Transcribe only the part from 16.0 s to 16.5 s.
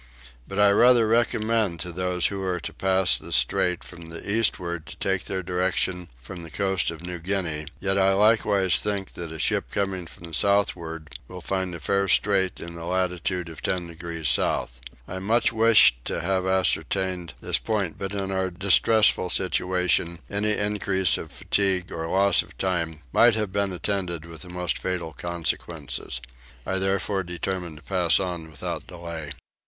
to have